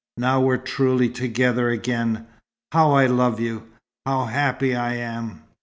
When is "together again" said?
1.09-2.25